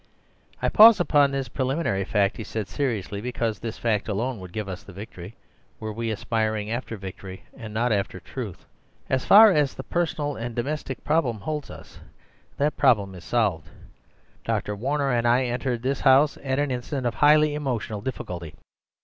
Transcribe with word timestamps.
"I 0.63 0.69
pause 0.69 0.99
upon 0.99 1.29
this 1.29 1.47
pre 1.47 1.63
liminary 1.63 2.07
fact," 2.07 2.37
he 2.37 2.43
said 2.43 2.67
seriously, 2.67 3.21
"because 3.21 3.59
this 3.59 3.77
fact 3.77 4.07
alone 4.07 4.39
would 4.39 4.51
give 4.51 4.67
us 4.67 4.81
the 4.81 4.93
victory, 4.93 5.35
were 5.79 5.93
we 5.93 6.09
aspiring 6.09 6.71
after 6.71 6.97
victory 6.97 7.43
and 7.55 7.71
not 7.71 7.91
after 7.91 8.19
truth. 8.19 8.65
As 9.11 9.25
far 9.25 9.51
as 9.51 9.75
the 9.75 9.83
personal 9.83 10.35
and 10.35 10.55
domestic 10.55 11.03
problem 11.03 11.41
holds 11.41 11.69
us, 11.69 11.99
that 12.57 12.77
problem 12.77 13.13
is 13.13 13.23
solved. 13.23 13.69
Dr. 14.43 14.75
Warner 14.75 15.11
and 15.11 15.27
I 15.27 15.43
entered 15.43 15.83
this 15.83 15.99
house 16.01 16.35
at 16.41 16.57
an 16.57 16.71
instant 16.71 17.05
of 17.05 17.13
highly 17.13 17.53
emotional 17.53 18.01
diff'culty. 18.01 18.55